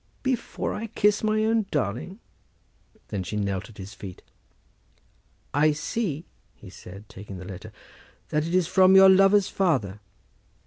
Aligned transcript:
"Before 0.23 0.73
I 0.73 0.87
kiss 0.87 1.21
my 1.23 1.45
own 1.45 1.67
darling?" 1.69 2.17
Then 3.09 3.21
she 3.21 3.35
knelt 3.35 3.69
at 3.69 3.77
his 3.77 3.93
feet. 3.93 4.23
"I 5.53 5.73
see," 5.73 6.25
he 6.55 6.71
said, 6.71 7.07
taking 7.07 7.37
the 7.37 7.45
letter; 7.45 7.71
"it 8.31 8.47
is 8.47 8.65
from 8.65 8.95
your 8.95 9.09
lover's 9.09 9.47
father. 9.47 9.99